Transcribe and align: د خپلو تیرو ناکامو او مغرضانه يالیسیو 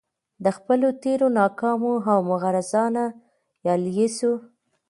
د 0.43 0.45
خپلو 0.57 0.87
تیرو 1.03 1.27
ناکامو 1.37 1.93
او 2.11 2.19
مغرضانه 2.29 3.05
يالیسیو 3.67 4.33